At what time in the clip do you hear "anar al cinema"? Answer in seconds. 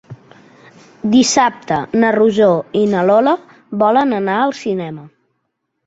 4.23-5.11